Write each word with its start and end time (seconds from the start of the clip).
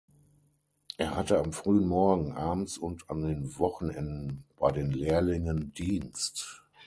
Er 0.97 1.15
hatte 1.15 1.37
am 1.37 1.53
frühen 1.53 1.85
Morgen, 1.87 2.31
abends 2.33 2.79
und 2.79 3.07
an 3.11 3.21
den 3.21 3.59
Wochenenden 3.59 4.45
bei 4.57 4.71
den 4.71 4.89
Lehrlingen 4.89 5.73
Dienst. 5.75 6.63